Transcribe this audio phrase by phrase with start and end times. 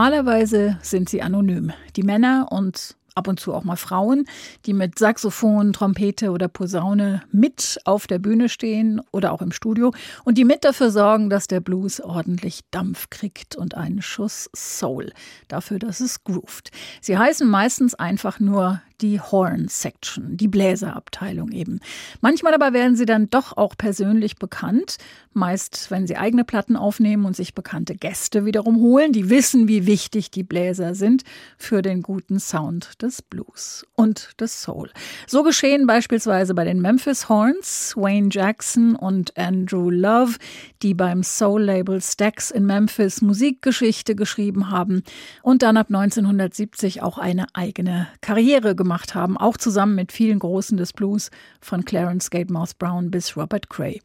[0.00, 1.74] Normalerweise sind sie anonym.
[1.94, 4.24] Die Männer und ab und zu auch mal Frauen,
[4.64, 9.92] die mit Saxophon, Trompete oder Posaune mit auf der Bühne stehen oder auch im Studio
[10.24, 15.12] und die mit dafür sorgen, dass der Blues ordentlich Dampf kriegt und einen Schuss Soul.
[15.48, 16.70] Dafür, dass es groovt.
[17.02, 21.80] Sie heißen meistens einfach nur die Horn Section, die Bläserabteilung eben.
[22.20, 24.98] Manchmal aber werden sie dann doch auch persönlich bekannt,
[25.32, 29.86] meist wenn sie eigene Platten aufnehmen und sich bekannte Gäste wiederum holen, die wissen, wie
[29.86, 31.22] wichtig die Bläser sind
[31.56, 34.90] für den guten Sound des Blues und des Soul.
[35.26, 40.36] So geschehen beispielsweise bei den Memphis Horns, Wayne Jackson und Andrew Love,
[40.82, 45.02] die beim Soul-Label Stax in Memphis Musikgeschichte geschrieben haben
[45.42, 50.40] und dann ab 1970 auch eine eigene Karriere gemacht gemacht haben, auch zusammen mit vielen
[50.40, 54.02] Großen des Blues, von Clarence Gatemouth Brown bis Robert Cray.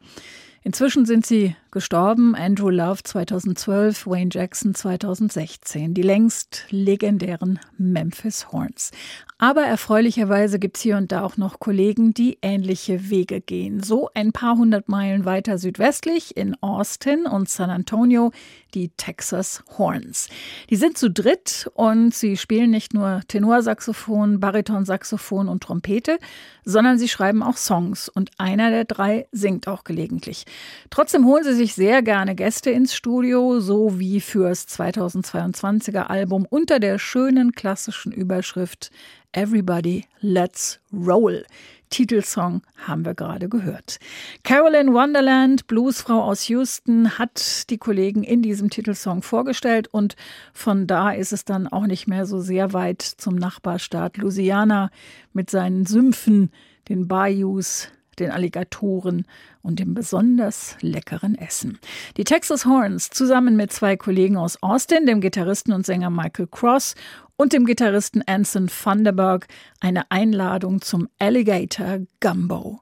[0.66, 2.34] Inzwischen sind sie gestorben.
[2.34, 5.94] Andrew Love 2012, Wayne Jackson 2016.
[5.94, 8.90] Die längst legendären Memphis Horns.
[9.38, 13.82] Aber erfreulicherweise gibt es hier und da auch noch Kollegen, die ähnliche Wege gehen.
[13.82, 18.32] So ein paar hundert Meilen weiter südwestlich in Austin und San Antonio
[18.72, 20.28] die Texas Horns.
[20.70, 26.18] Die sind zu dritt und sie spielen nicht nur Tenorsaxophon, Baritonsaxophon und Trompete,
[26.64, 30.46] sondern sie schreiben auch Songs und einer der drei singt auch gelegentlich.
[30.90, 36.78] Trotzdem holen sie sich sehr gerne Gäste ins Studio, so wie fürs 2022er Album unter
[36.78, 38.90] der schönen klassischen Überschrift
[39.32, 41.44] Everybody Let's Roll.
[41.90, 43.98] Titelsong haben wir gerade gehört.
[44.42, 50.16] Carolyn Wonderland, Bluesfrau aus Houston, hat die Kollegen in diesem Titelsong vorgestellt und
[50.52, 54.90] von da ist es dann auch nicht mehr so sehr weit zum Nachbarstaat Louisiana
[55.32, 56.50] mit seinen Sümpfen,
[56.88, 57.88] den Bayous,
[58.18, 59.26] den Alligatoren
[59.62, 61.78] und dem besonders leckeren Essen.
[62.16, 66.94] Die Texas Horns zusammen mit zwei Kollegen aus Austin, dem Gitarristen und Sänger Michael Cross
[67.36, 69.46] und dem Gitarristen Anson Thunderberg,
[69.80, 72.80] eine Einladung zum Alligator Gumbo.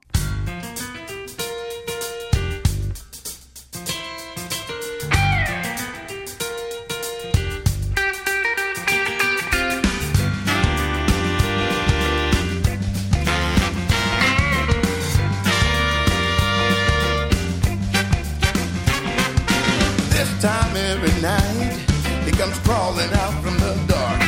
[22.64, 24.20] Crawling out from the dark.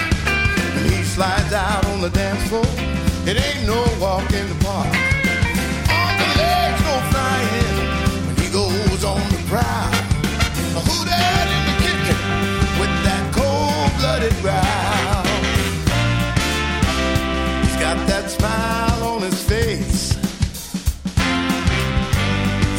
[0.74, 2.68] When he slides out on the dance floor,
[3.26, 4.92] it ain't no walk in the park.
[5.96, 7.76] All the legs go flying
[8.26, 9.92] when he goes on the prowl.
[10.88, 12.20] Who that in the kitchen
[12.80, 15.24] with that cold-blooded growl?
[17.62, 20.12] He's got that smile on his face.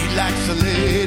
[0.02, 1.07] He likes to lay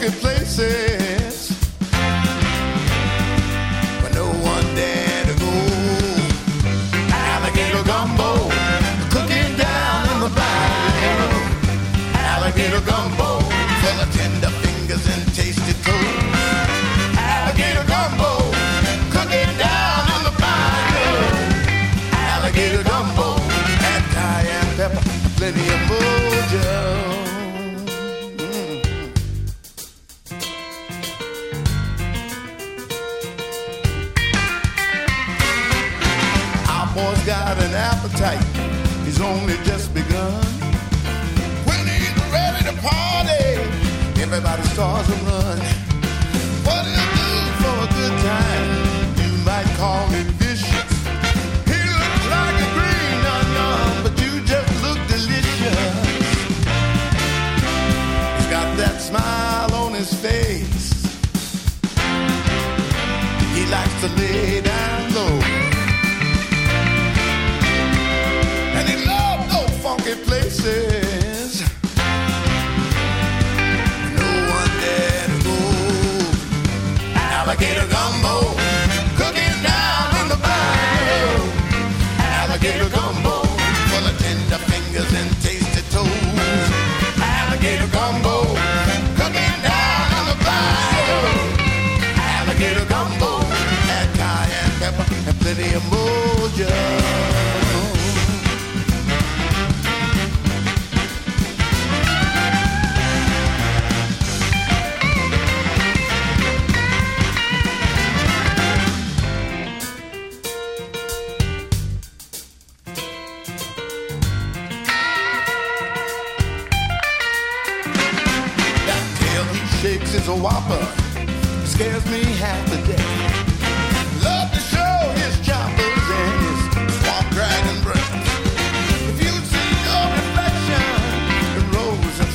[0.00, 1.50] funky places
[4.00, 5.52] where no one dare to go.
[7.12, 8.48] Alligator gumbo,
[9.10, 11.28] cooking down in the bayou.
[12.14, 13.40] Alligator gumbo,
[13.80, 16.24] full of tender fingers and tasty toes.
[17.18, 18.50] Alligator gumbo,
[19.12, 21.16] cooking down in the bayou.
[22.12, 23.36] Alligator gumbo,
[23.90, 25.02] and cayenne pepper,
[25.36, 25.89] plenty of
[44.32, 45.58] everybody starts to run.
[46.62, 47.30] What do you do
[47.62, 48.68] for a good time?
[49.18, 50.90] You might call me vicious.
[51.66, 55.90] He looks like a green onion, but you just look delicious.
[58.36, 60.92] He's got that smile on his face.
[63.56, 64.59] He likes to lay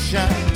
[0.06, 0.55] Shine.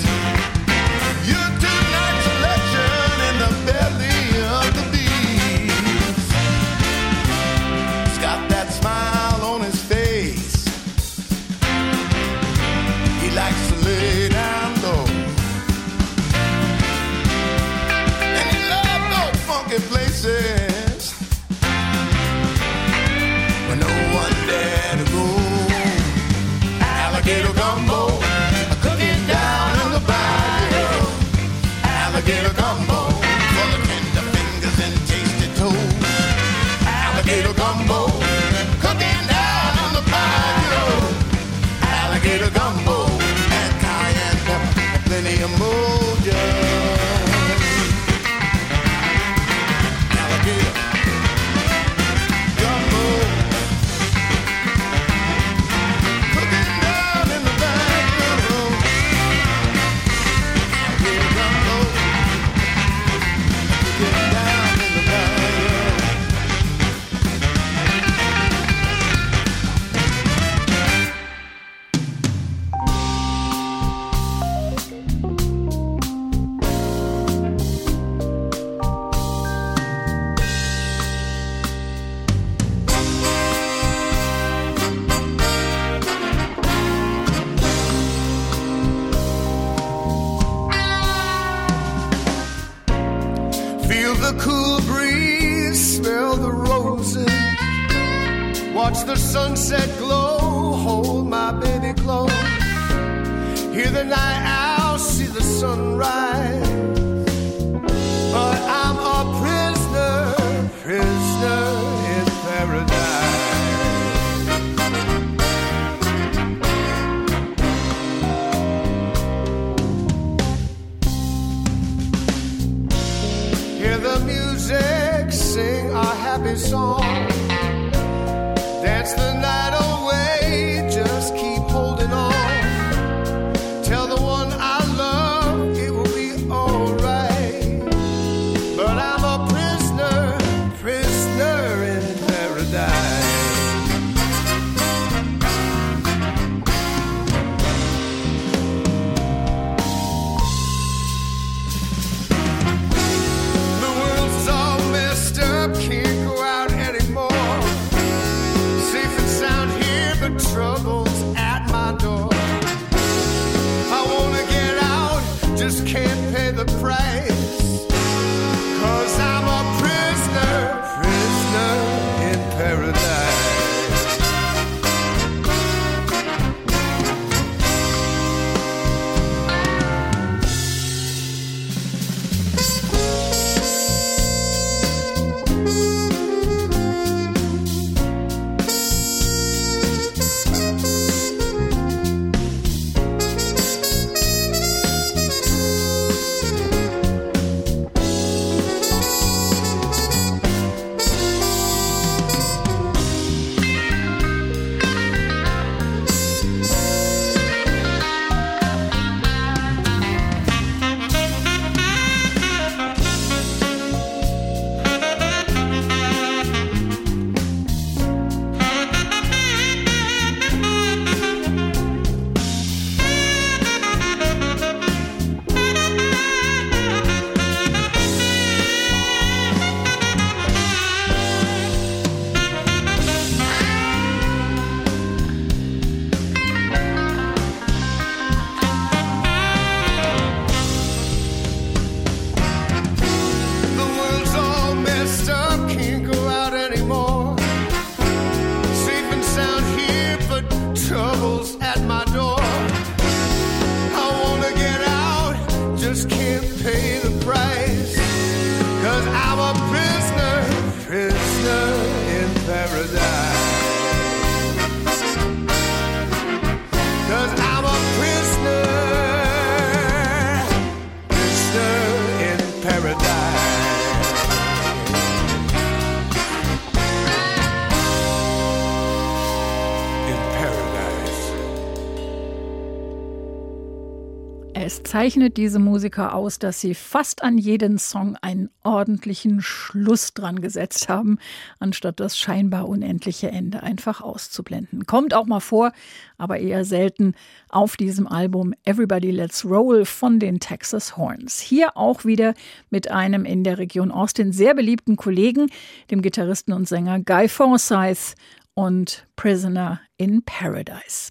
[284.70, 290.42] Es zeichnet diese Musiker aus, dass sie fast an jeden Song einen ordentlichen Schluss dran
[290.42, 291.18] gesetzt haben,
[291.60, 294.86] anstatt das scheinbar unendliche Ende einfach auszublenden.
[294.86, 295.72] Kommt auch mal vor,
[296.20, 297.16] aber eher selten
[297.50, 301.40] auf diesem Album Everybody Let's Roll von den Texas Horns.
[301.40, 302.36] Hier auch wieder
[302.70, 305.50] mit einem in der Region Austin sehr beliebten Kollegen,
[305.90, 308.14] dem Gitarristen und Sänger Guy Forsyth
[308.54, 311.10] und Prisoner in Paradise.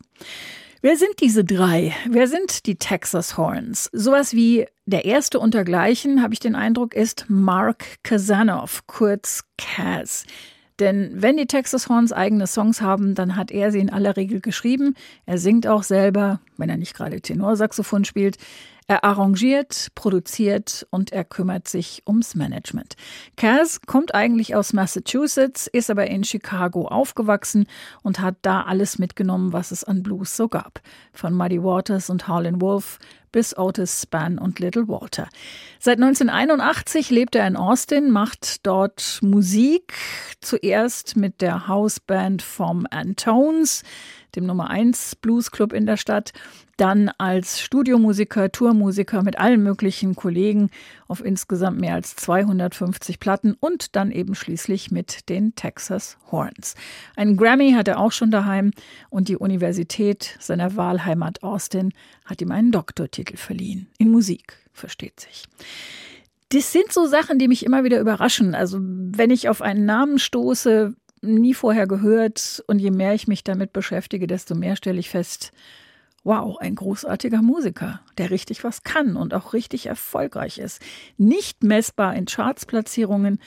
[0.81, 1.93] Wer sind diese drei?
[2.09, 3.91] Wer sind die Texas Horns?
[3.93, 10.25] Sowas wie der erste untergleichen, habe ich den Eindruck, ist Mark Kazanov, kurz Kaz.
[10.79, 14.41] Denn wenn die Texas Horns eigene Songs haben, dann hat er sie in aller Regel
[14.41, 14.95] geschrieben.
[15.27, 18.37] Er singt auch selber, wenn er nicht gerade Tenorsaxophon spielt.
[18.91, 22.97] Er arrangiert, produziert und er kümmert sich ums Management.
[23.37, 27.67] Kaz kommt eigentlich aus Massachusetts, ist aber in Chicago aufgewachsen
[28.03, 30.81] und hat da alles mitgenommen, was es an Blues so gab.
[31.13, 32.99] Von Muddy Waters und Howlin' Wolf
[33.31, 35.29] bis Otis Spann und Little Walter.
[35.79, 39.93] Seit 1981 lebt er in Austin, macht dort Musik,
[40.41, 43.83] zuerst mit der Hausband vom Antones,
[44.37, 46.33] dem Nummer 1 Bluesclub in der Stadt,
[46.77, 50.71] dann als Studiomusiker, Tourmusiker mit allen möglichen Kollegen
[51.09, 56.77] auf insgesamt mehr als 250 Platten und dann eben schließlich mit den Texas Horns.
[57.17, 58.71] Einen Grammy hat er auch schon daheim
[59.11, 61.93] und die Universität seiner Wahlheimat Austin
[62.25, 63.89] hat ihm einen Doktortitel verliehen.
[63.99, 65.45] In Musik, versteht sich.
[66.51, 68.55] Das sind so Sachen, die mich immer wieder überraschen.
[68.55, 73.45] Also wenn ich auf einen Namen stoße, nie vorher gehört und je mehr ich mich
[73.45, 75.53] damit beschäftige, desto mehr stelle ich fest,
[76.25, 80.83] wow, ein großartiger Musiker, der richtig was kann und auch richtig erfolgreich ist.
[81.17, 83.39] Nicht messbar in Chartsplatzierungen,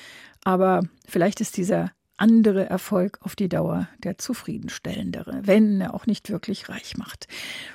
[0.43, 6.29] aber vielleicht ist dieser andere Erfolg auf die Dauer der zufriedenstellendere, wenn er auch nicht
[6.29, 7.27] wirklich reich macht.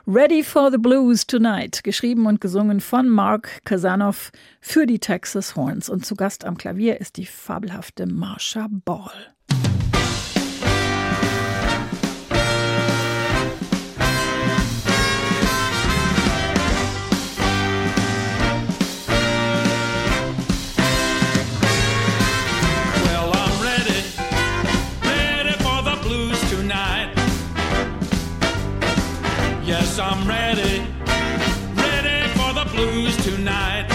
[0.06, 5.88] Ready for the Blues Tonight, geschrieben und gesungen von Mark Kazanoff für die Texas Horns.
[5.88, 9.35] Und zu Gast am Klavier ist die fabelhafte Marsha Ball.
[29.98, 30.86] I'm ready,
[31.74, 33.86] ready for the blues tonight.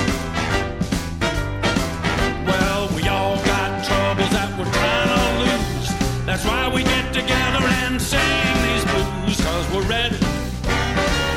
[2.47, 6.25] Well, we all got troubles that we're trying to lose.
[6.25, 8.19] That's why we get together and sing
[8.65, 10.17] these blues, cause we're ready,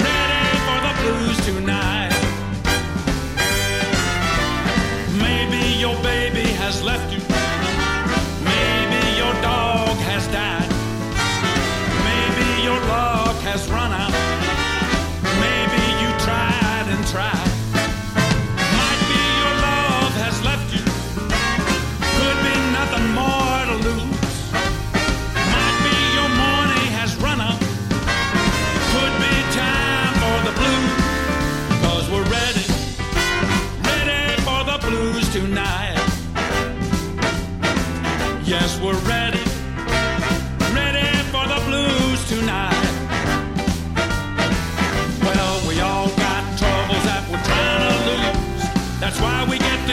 [0.00, 1.83] ready for the blues tonight.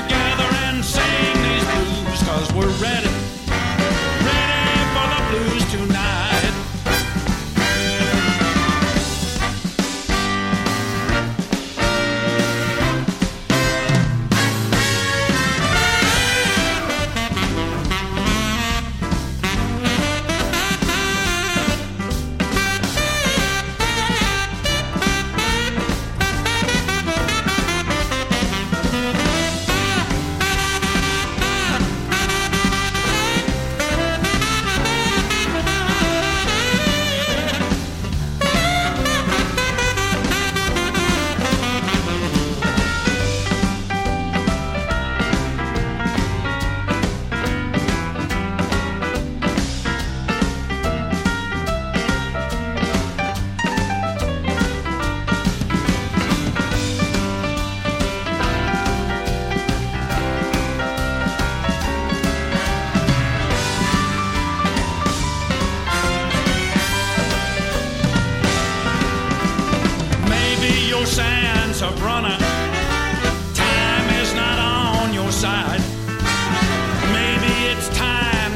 [0.05, 0.30] again.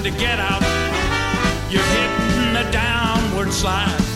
[0.05, 0.61] To get out.
[1.71, 4.14] You're hitting a downward slide.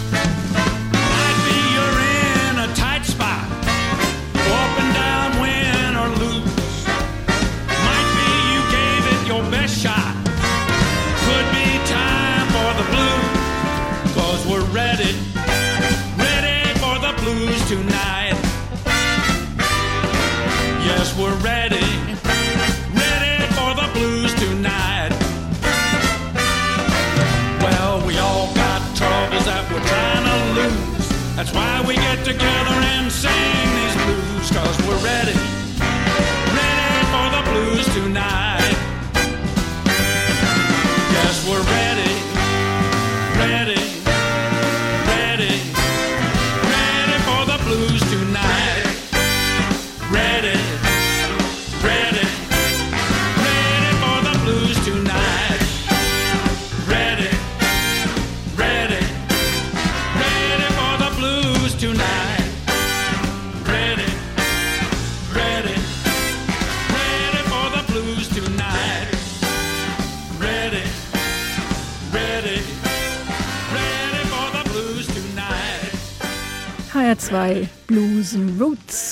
[32.33, 33.31] Together and sing
[33.75, 35.68] these blues, cause we're ready, ready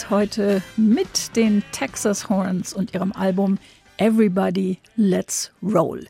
[0.10, 3.58] Heute mit den Texas Horns und ihrem Album
[3.98, 6.08] Everybody Let's Roll.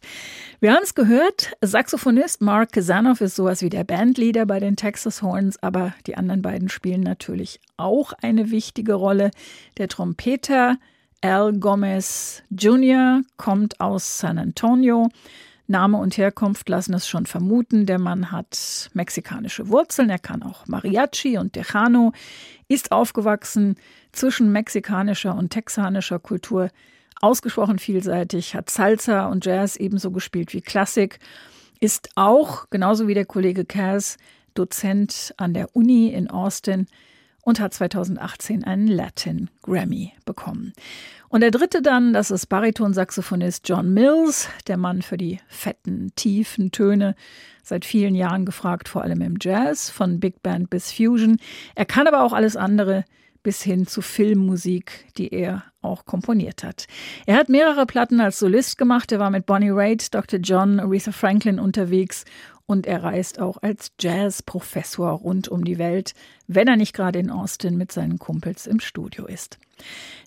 [0.59, 5.23] Wir haben es gehört, Saxophonist Mark Kazanoff ist sowas wie der Bandleader bei den Texas
[5.23, 9.31] Horns, aber die anderen beiden spielen natürlich auch eine wichtige Rolle.
[9.77, 10.77] Der Trompeter
[11.21, 13.21] Al Gomez Jr.
[13.37, 15.09] kommt aus San Antonio.
[15.67, 17.85] Name und Herkunft lassen es schon vermuten.
[17.85, 22.13] Der Mann hat mexikanische Wurzeln, er kann auch Mariachi und Tejano,
[22.67, 23.75] ist aufgewachsen
[24.11, 26.69] zwischen mexikanischer und texanischer Kultur,
[27.21, 31.19] ausgesprochen vielseitig, hat Salsa und Jazz ebenso gespielt wie Klassik,
[31.79, 34.17] ist auch, genauso wie der Kollege Cass,
[34.53, 36.87] Dozent an der Uni in Austin
[37.47, 40.73] und hat 2018 einen Latin Grammy bekommen.
[41.29, 46.73] Und der dritte dann, das ist Baritonsaxophonist John Mills, der Mann für die fetten, tiefen
[46.73, 47.15] Töne,
[47.63, 51.37] seit vielen Jahren gefragt, vor allem im Jazz, von Big Band bis Fusion.
[51.73, 53.05] Er kann aber auch alles andere,
[53.43, 56.87] bis hin zu Filmmusik, die er auch komponiert hat.
[57.25, 59.11] Er hat mehrere Platten als Solist gemacht.
[59.11, 60.39] Er war mit Bonnie Raitt, Dr.
[60.39, 62.25] John, Aretha Franklin unterwegs
[62.67, 66.13] und er reist auch als Jazzprofessor rund um die Welt,
[66.47, 69.57] wenn er nicht gerade in Austin mit seinen Kumpels im Studio ist.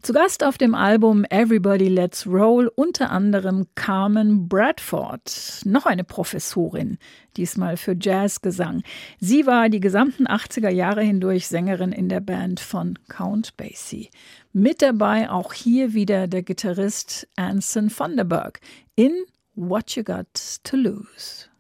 [0.03, 6.97] Zu Gast auf dem Album Everybody Let's Roll unter anderem Carmen Bradford, noch eine Professorin,
[7.37, 8.83] diesmal für Jazzgesang.
[9.19, 14.09] Sie war die gesamten 80er Jahre hindurch Sängerin in der Band von Count Basie.
[14.55, 18.61] Mit dabei auch hier wieder der Gitarrist Anson Thunderberg
[18.97, 19.13] in
[19.55, 20.29] What You Got
[20.65, 21.51] to Lose.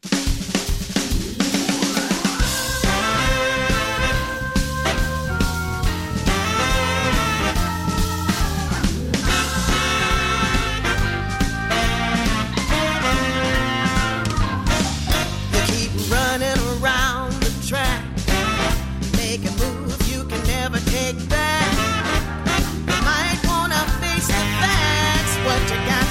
[25.51, 26.10] What you got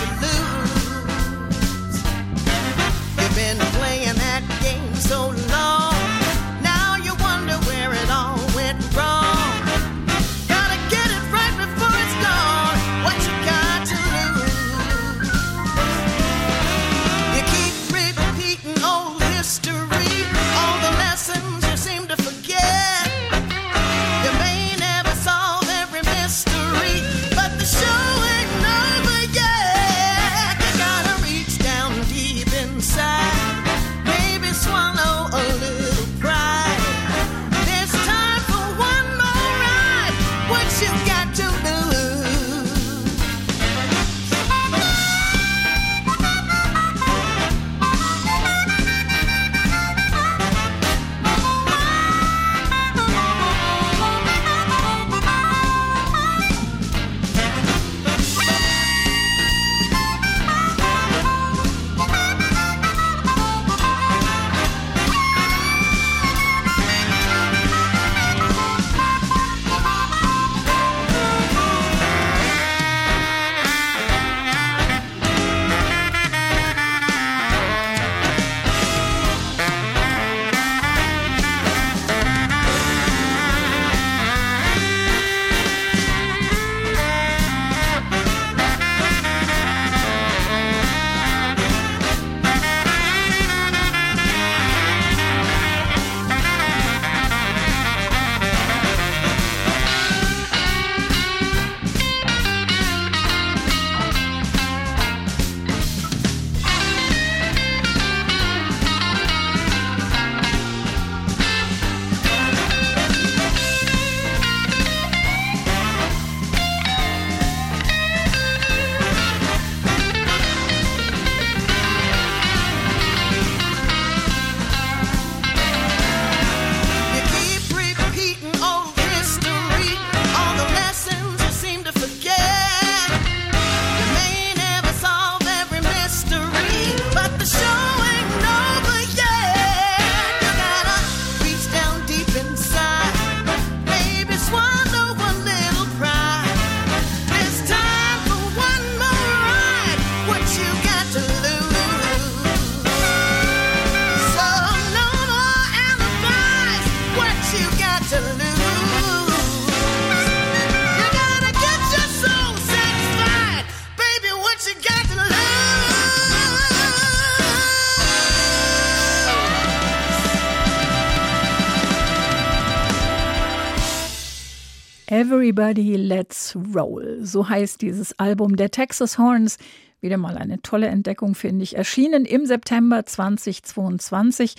[175.20, 177.20] Everybody Let's Roll.
[177.24, 179.58] So heißt dieses Album der Texas Horns.
[180.00, 181.76] Wieder mal eine tolle Entdeckung, finde ich.
[181.76, 184.56] Erschienen im September 2022.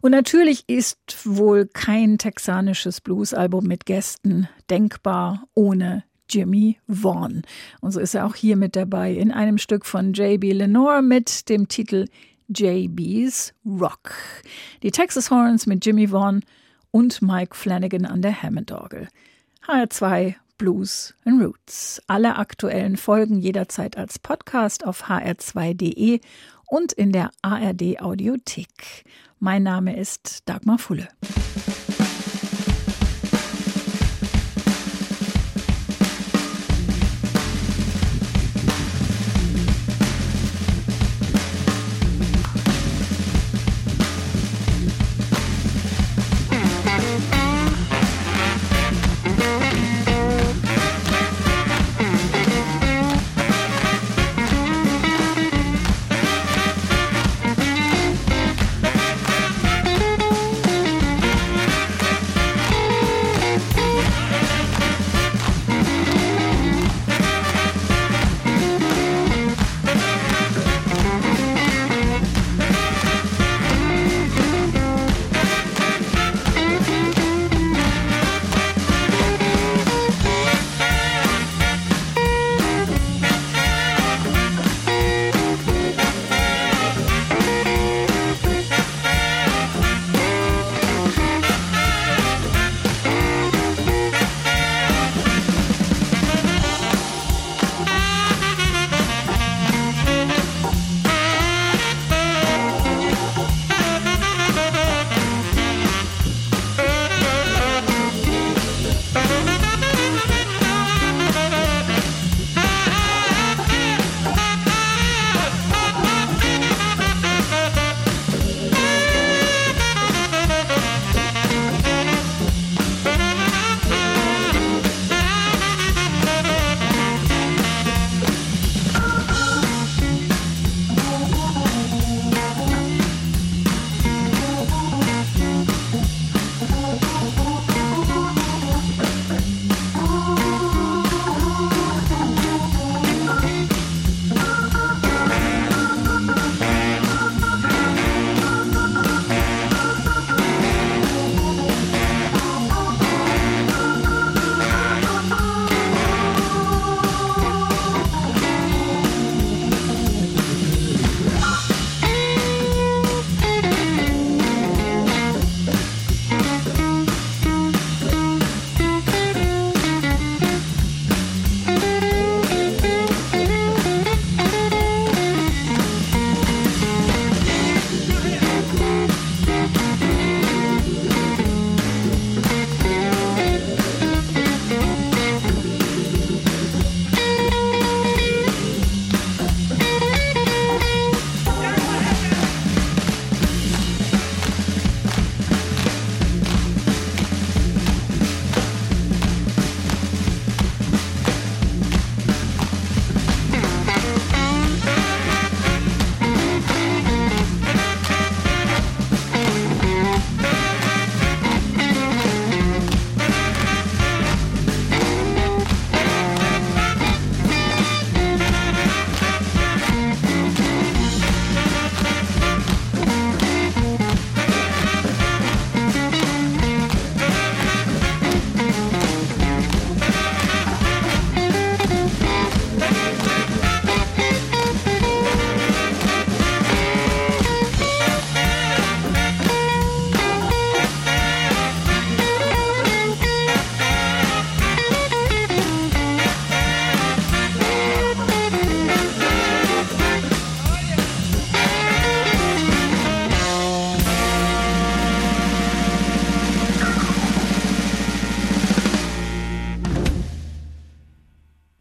[0.00, 7.42] Und natürlich ist wohl kein texanisches Bluesalbum mit Gästen denkbar ohne Jimmy Vaughn.
[7.80, 10.50] Und so ist er auch hier mit dabei in einem Stück von J.B.
[10.54, 12.06] Lenore mit dem Titel
[12.48, 14.10] JB's Rock.
[14.82, 16.42] Die Texas Horns mit Jimmy Vaughn
[16.90, 19.06] und Mike Flanagan an der Hammond-Orgel.
[19.66, 22.02] HR2 Blues and Roots.
[22.06, 26.20] Alle aktuellen Folgen jederzeit als Podcast auf hr2.de
[26.66, 29.04] und in der ARD Audiothek.
[29.38, 31.08] Mein Name ist Dagmar Fulle.